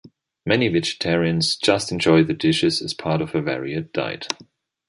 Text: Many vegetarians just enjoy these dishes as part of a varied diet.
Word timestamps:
Many 0.47 0.67
vegetarians 0.69 1.55
just 1.55 1.91
enjoy 1.91 2.23
these 2.23 2.37
dishes 2.39 2.81
as 2.81 2.91
part 2.95 3.21
of 3.21 3.35
a 3.35 3.41
varied 3.43 3.93
diet. 3.93 4.25